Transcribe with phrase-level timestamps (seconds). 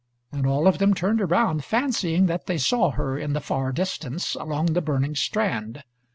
[0.31, 4.33] And all of them turned around, fancying that they saw her in the far distance,
[4.33, 5.83] along the burning strand.